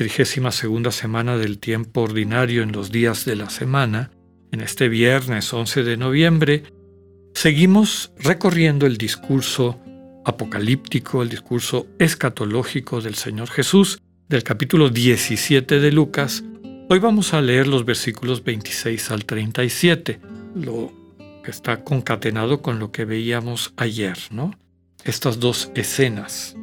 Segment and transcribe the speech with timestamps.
[0.00, 4.10] trigésima segunda semana del tiempo ordinario en los días de la semana.
[4.50, 6.62] En este viernes 11 de noviembre,
[7.34, 9.78] seguimos recorriendo el discurso
[10.24, 16.44] apocalíptico, el discurso escatológico del Señor Jesús del capítulo 17 de Lucas.
[16.88, 20.18] Hoy vamos a leer los versículos 26 al 37.
[20.54, 20.94] Lo
[21.44, 24.58] que está concatenado con lo que veíamos ayer, ¿no?
[25.04, 26.56] Estas dos escenas.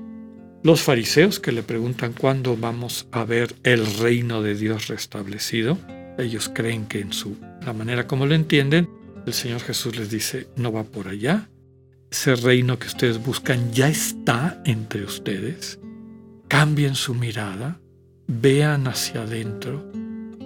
[0.68, 5.78] Los fariseos que le preguntan cuándo vamos a ver el reino de Dios restablecido,
[6.18, 8.90] ellos creen que en su la manera como lo entienden,
[9.26, 11.48] el Señor Jesús les dice, no va por allá.
[12.12, 15.80] Ese reino que ustedes buscan ya está entre ustedes.
[16.50, 17.80] Cambien su mirada,
[18.28, 19.90] vean hacia adentro,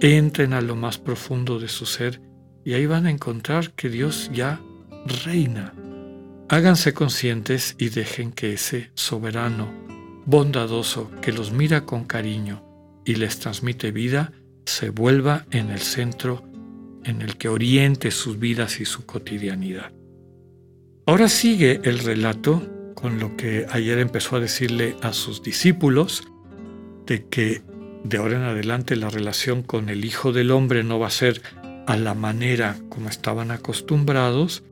[0.00, 2.20] entren a lo más profundo de su ser
[2.64, 4.60] y ahí van a encontrar que Dios ya
[5.24, 5.74] reina.
[6.48, 9.82] Háganse conscientes y dejen que ese soberano,
[10.26, 12.64] bondadoso, que los mira con cariño
[13.04, 14.32] y les transmite vida,
[14.64, 16.44] se vuelva en el centro
[17.04, 19.92] en el que oriente sus vidas y su cotidianidad.
[21.06, 22.62] Ahora sigue el relato
[22.94, 26.22] con lo que ayer empezó a decirle a sus discípulos,
[27.06, 27.62] de que
[28.04, 31.42] de ahora en adelante la relación con el Hijo del Hombre no va a ser
[31.86, 34.62] a la manera como estaban acostumbrados,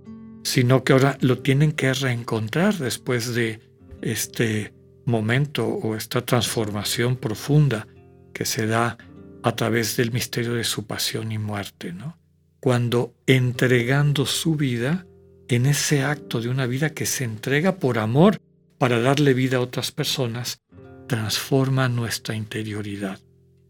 [0.44, 3.60] sino que ahora lo tienen que reencontrar después de
[4.00, 4.72] este
[5.10, 7.86] momento o esta transformación profunda
[8.32, 8.96] que se da
[9.42, 12.18] a través del misterio de su pasión y muerte, ¿no?
[12.60, 15.06] Cuando entregando su vida
[15.48, 18.40] en ese acto de una vida que se entrega por amor
[18.78, 20.60] para darle vida a otras personas,
[21.06, 23.18] transforma nuestra interioridad.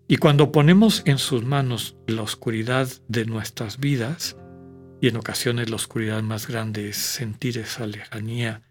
[0.06, 4.36] Y cuando ponemos en sus manos la oscuridad de nuestras vidas,
[5.00, 8.62] y en ocasiones la oscuridad más grande es sentir esa lejanía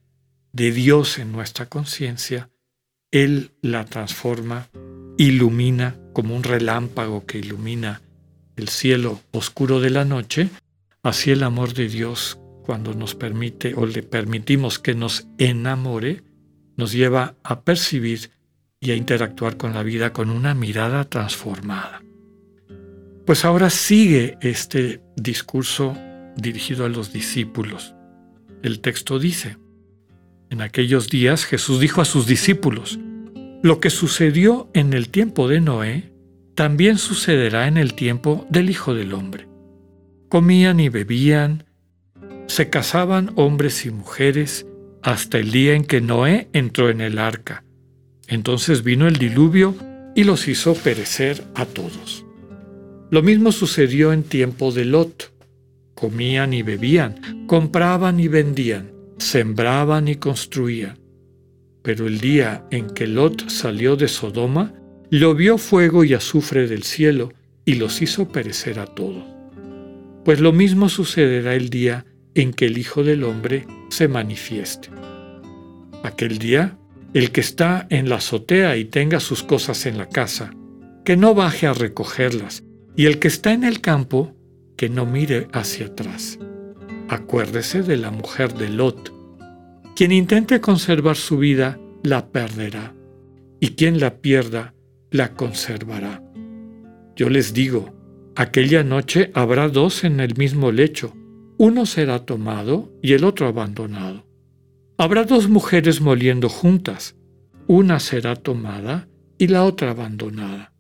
[0.51, 2.49] de Dios en nuestra conciencia,
[3.11, 4.67] Él la transforma,
[5.17, 8.01] ilumina como un relámpago que ilumina
[8.55, 10.49] el cielo oscuro de la noche,
[11.01, 16.21] así el amor de Dios cuando nos permite o le permitimos que nos enamore,
[16.77, 18.29] nos lleva a percibir
[18.79, 22.03] y a interactuar con la vida con una mirada transformada.
[23.25, 25.97] Pues ahora sigue este discurso
[26.35, 27.95] dirigido a los discípulos.
[28.61, 29.57] El texto dice,
[30.49, 32.99] en aquellos días Jesús dijo a sus discípulos,
[33.61, 36.11] lo que sucedió en el tiempo de Noé,
[36.55, 39.47] también sucederá en el tiempo del Hijo del Hombre.
[40.29, 41.65] Comían y bebían,
[42.47, 44.65] se casaban hombres y mujeres
[45.01, 47.63] hasta el día en que Noé entró en el arca
[48.29, 49.75] entonces vino el diluvio
[50.15, 52.25] y los hizo perecer a todos.
[53.09, 55.33] Lo mismo sucedió en tiempo de Lot.
[55.95, 60.99] Comían y bebían, compraban y vendían, sembraban y construían.
[61.81, 64.73] Pero el día en que Lot salió de Sodoma,
[65.11, 67.31] llovió fuego y azufre del cielo
[67.65, 69.23] y los hizo perecer a todos.
[70.25, 74.89] Pues lo mismo sucederá el día en que el Hijo del Hombre se manifieste.
[76.03, 76.77] Aquel día
[77.13, 80.51] el que está en la azotea y tenga sus cosas en la casa,
[81.03, 82.63] que no baje a recogerlas,
[82.95, 84.35] y el que está en el campo,
[84.77, 86.37] que no mire hacia atrás.
[87.09, 89.11] Acuérdese de la mujer de Lot.
[89.95, 92.93] Quien intente conservar su vida, la perderá,
[93.59, 94.75] y quien la pierda,
[95.09, 96.23] la conservará.
[97.15, 97.95] Yo les digo,
[98.35, 101.15] aquella noche habrá dos en el mismo lecho,
[101.57, 104.27] uno será tomado y el otro abandonado.
[104.99, 107.15] Habrá dos mujeres moliendo juntas,
[107.65, 109.09] una será tomada
[109.39, 110.73] y la otra abandonada.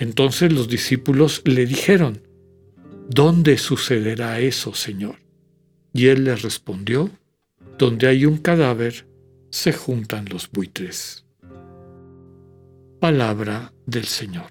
[0.00, 2.26] Entonces los discípulos le dijeron,
[3.08, 5.25] ¿Dónde sucederá eso, Señor?
[5.96, 7.10] Y él les respondió,
[7.78, 9.06] Donde hay un cadáver,
[9.48, 11.24] se juntan los buitres.
[13.00, 14.50] Palabra del Señor.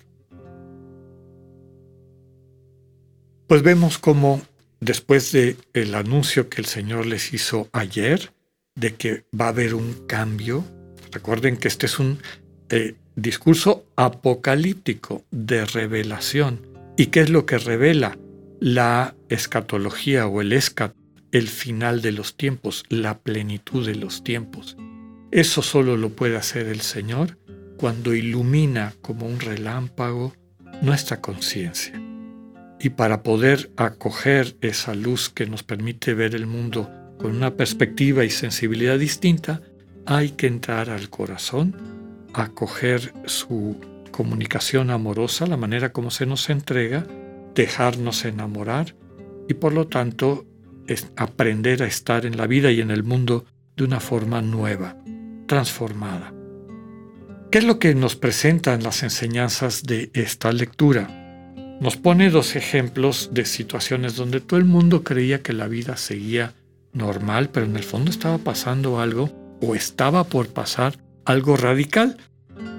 [3.46, 4.42] Pues vemos cómo
[4.80, 8.32] después de el anuncio que el Señor les hizo ayer,
[8.74, 10.64] de que va a haber un cambio.
[11.12, 12.18] Recuerden que este es un
[12.70, 16.66] eh, discurso apocalíptico de revelación.
[16.98, 18.18] ¿Y qué es lo que revela?
[18.60, 20.96] La escatología o el escat,
[21.36, 24.78] el final de los tiempos, la plenitud de los tiempos.
[25.32, 27.38] Eso solo lo puede hacer el Señor
[27.76, 30.34] cuando ilumina como un relámpago
[30.82, 32.02] nuestra conciencia.
[32.80, 38.24] Y para poder acoger esa luz que nos permite ver el mundo con una perspectiva
[38.24, 39.62] y sensibilidad distinta,
[40.06, 41.76] hay que entrar al corazón,
[42.34, 43.76] acoger su
[44.12, 47.06] comunicación amorosa, la manera como se nos entrega,
[47.56, 48.96] dejarnos enamorar
[49.50, 50.46] y por lo tanto
[51.16, 53.46] aprender a estar en la vida y en el mundo
[53.76, 54.98] de una forma nueva,
[55.48, 56.34] transformada.
[57.52, 61.08] ¿Qué es lo que nos presentan las enseñanzas de esta lectura?
[61.80, 66.54] Nos pone dos ejemplos de situaciones donde todo el mundo creía que la vida seguía
[66.94, 72.18] normal, pero en el fondo estaba pasando algo o estaba por pasar algo radical.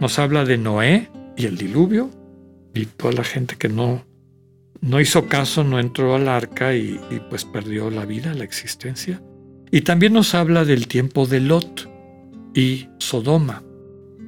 [0.01, 2.11] Nos habla de Noé y el diluvio
[2.75, 4.05] y toda la gente que no,
[4.81, 7.01] no hizo caso, no entró al arca y,
[7.31, 9.23] pues perdió la vida, la existencia.
[9.71, 11.91] Y también nos habla del tiempo de Lot
[12.55, 13.63] y Sodoma,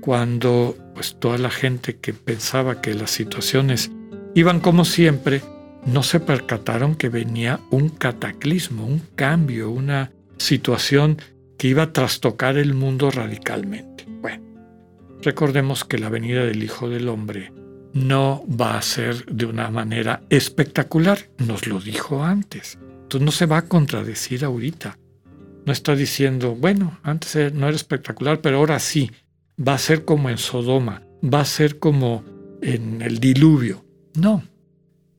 [0.00, 3.90] cuando pues toda la gente que pensaba que las situaciones
[4.34, 5.42] iban como siempre,
[5.86, 11.18] no se percataron que venía un cataclismo, un cambio, una situación
[11.56, 14.06] que iba a trastocar el mundo radicalmente.
[14.20, 14.44] Bueno,
[15.22, 17.52] recordemos que la venida del Hijo del Hombre
[17.92, 22.78] no va a ser de una manera espectacular, nos lo dijo antes.
[23.02, 24.98] Entonces no se va a contradecir ahorita.
[25.64, 29.10] No está diciendo, bueno, antes no era espectacular, pero ahora sí,
[29.58, 32.24] va a ser como en Sodoma, va a ser como
[32.62, 33.84] en el diluvio.
[34.14, 34.42] No,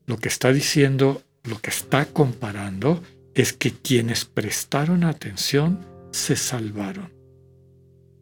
[0.06, 3.02] lo que está diciendo, lo que está comparando,
[3.34, 7.12] es que quienes prestaron atención se salvaron.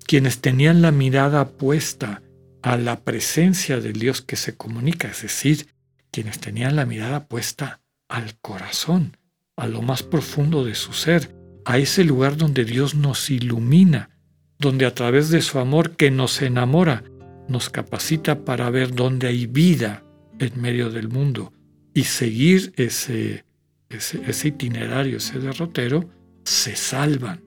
[0.06, 2.22] Quienes tenían la mirada puesta
[2.62, 5.68] a la presencia del Dios que se comunica, es decir,
[6.10, 9.16] quienes tenían la mirada puesta al corazón,
[9.56, 11.34] a lo más profundo de su ser,
[11.64, 14.10] a ese lugar donde Dios nos ilumina,
[14.58, 17.04] donde a través de su amor que nos enamora,
[17.48, 20.04] nos capacita para ver dónde hay vida
[20.38, 21.52] en medio del mundo
[21.94, 23.44] y seguir ese,
[23.88, 26.08] ese, itinerario, ese derrotero,
[26.44, 27.42] se salvan.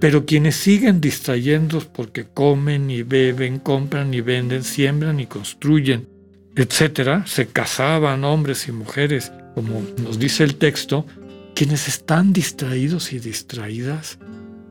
[0.00, 6.08] Pero quienes siguen distrayendo porque comen y beben, compran y venden, siembran y construyen,
[6.56, 11.06] etcétera, se casaban hombres y mujeres, como nos dice el texto,
[11.54, 14.18] quienes están distraídos y distraídas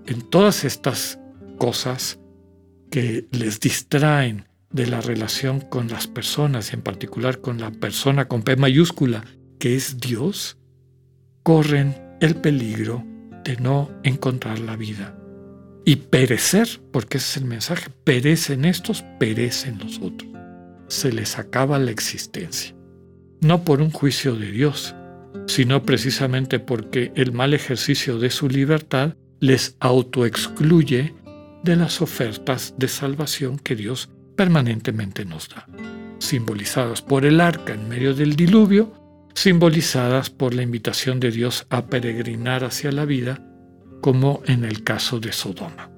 [0.08, 1.20] en todas estas
[1.60, 2.20] cosas
[2.90, 8.42] que les distraen de la relación con las personas, en particular con la persona con
[8.42, 9.24] P mayúscula,
[9.60, 10.58] que es Dios,
[11.44, 13.06] corren el peligro
[13.44, 15.19] de no encontrar la vida
[15.90, 20.30] y perecer, porque ese es el mensaje, perecen estos, perecen los otros.
[20.88, 22.76] Se les acaba la existencia.
[23.42, 24.94] No por un juicio de Dios,
[25.48, 31.16] sino precisamente porque el mal ejercicio de su libertad les autoexcluye
[31.64, 35.66] de las ofertas de salvación que Dios permanentemente nos da,
[36.20, 38.94] simbolizadas por el arca en medio del diluvio,
[39.34, 43.44] simbolizadas por la invitación de Dios a peregrinar hacia la vida,
[44.02, 45.90] como en el caso de Sodoma.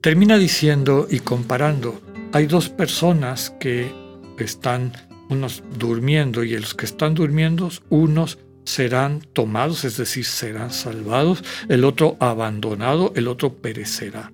[0.00, 2.00] Termina diciendo y comparando,
[2.32, 3.92] hay dos personas que
[4.38, 4.92] están
[5.28, 11.84] unos durmiendo y los que están durmiendo, unos serán tomados, es decir, serán salvados, el
[11.84, 14.32] otro abandonado, el otro perecerá.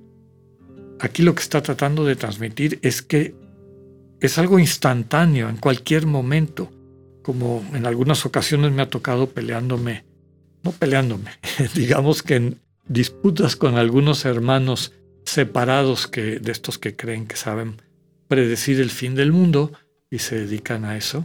[0.98, 3.34] Aquí lo que está tratando de transmitir es que
[4.20, 6.70] es algo instantáneo, en cualquier momento,
[7.22, 10.04] como en algunas ocasiones me ha tocado peleándome,
[10.66, 11.30] no peleándome,
[11.74, 14.92] digamos que en disputas con algunos hermanos
[15.24, 17.80] separados que, de estos que creen que saben
[18.26, 19.72] predecir el fin del mundo
[20.10, 21.24] y se dedican a eso.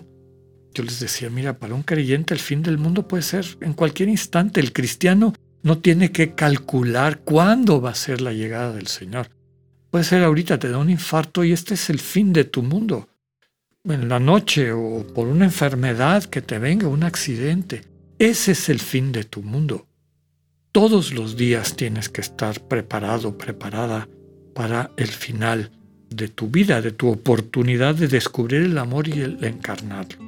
[0.75, 4.10] Yo les decía, mira, para un creyente el fin del mundo puede ser en cualquier
[4.10, 4.60] instante.
[4.60, 5.33] El cristiano
[5.63, 9.29] no tiene que calcular cuándo va a ser la llegada del Señor.
[9.89, 13.10] Puede ser ahorita te da un infarto y este es el fin de tu mundo.
[13.83, 17.90] En la noche o por una enfermedad que te venga, un accidente.
[18.21, 19.87] Ese es el fin de tu mundo.
[20.71, 24.07] Todos los días tienes que estar preparado, preparada
[24.53, 25.71] para el final
[26.11, 30.23] de tu vida, de tu oportunidad de descubrir el amor y el encarnarlo.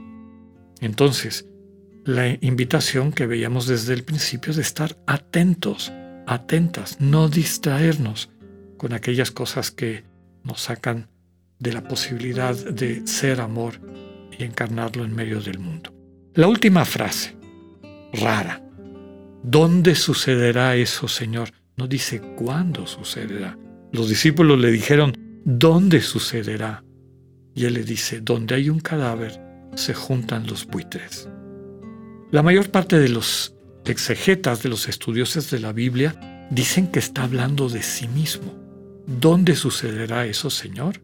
[0.82, 1.46] Entonces,
[2.04, 5.94] la invitación que veíamos desde el principio es de estar atentos,
[6.26, 8.32] atentas, no distraernos,
[8.78, 10.04] con aquellas cosas que
[10.44, 11.10] nos sacan
[11.60, 13.76] de la posibilidad de ser amor
[14.36, 15.94] y encarnarlo en medio del mundo.
[16.34, 17.43] La última frase,
[18.14, 18.62] rara.
[19.44, 21.50] ¿Dónde sucederá eso, Señor?
[21.76, 23.58] No dice cuándo sucederá.
[23.92, 26.84] Los discípulos le dijeron, ¿dónde sucederá?
[27.54, 29.40] Y él le dice, donde hay un cadáver,
[29.76, 31.28] se juntan los buitres.
[32.32, 33.56] La mayor parte de los
[33.86, 38.54] exegetas, de los estudiosos de la Biblia, dicen que está hablando de sí mismo.
[39.06, 41.04] ¿Dónde sucederá eso, Señor?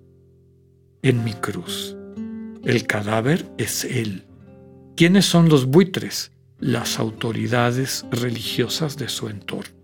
[1.01, 1.96] En mi cruz.
[2.66, 4.25] el cadáver es Él.
[4.98, 6.32] ¿Quiénes son los buitres?
[6.60, 9.75] Las autoridades religiosas de su entorno,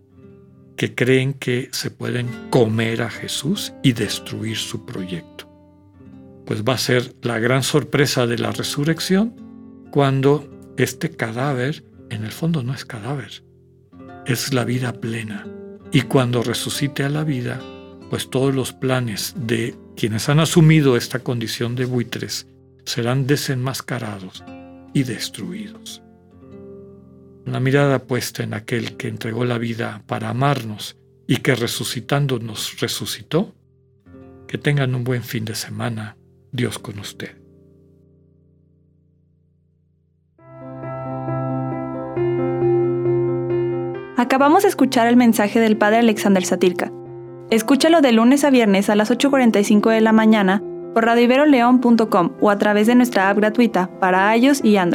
[0.76, 5.50] que creen que se pueden comer a Jesús y destruir su proyecto.
[6.46, 9.36] Pues va a ser la gran sorpresa de la resurrección
[9.92, 13.44] cuando este cadáver, en el fondo no es cadáver,
[14.26, 15.48] es la vida plena.
[15.92, 17.62] Y cuando resucite a la vida,
[18.10, 22.48] pues todos los planes de quienes han asumido esta condición de buitres
[22.86, 24.44] serán desenmascarados
[24.94, 26.02] y destruidos.
[27.46, 30.98] Una mirada puesta en aquel que entregó la vida para amarnos
[31.28, 33.54] y que resucitando nos resucitó,
[34.48, 36.18] que tengan un buen fin de semana,
[36.52, 37.38] Dios con usted.
[44.18, 46.92] Acabamos de escuchar el mensaje del Padre Alexander Satirka.
[47.52, 50.64] Escúchalo de lunes a viernes a las 8.45 de la mañana
[50.96, 54.95] por radiveroleón.com o a través de nuestra app gratuita para iOS y Android.